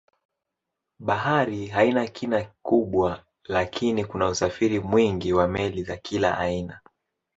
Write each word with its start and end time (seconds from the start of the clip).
Bahari 0.99 1.67
haina 1.67 2.07
kina 2.07 2.43
kubwa 2.61 3.25
lakini 3.43 4.05
kuna 4.05 4.27
usafiri 4.27 4.79
mwingi 4.79 5.33
wa 5.33 5.47
meli 5.47 5.83
za 5.83 5.97
kila 5.97 6.37
aina. 6.37 6.79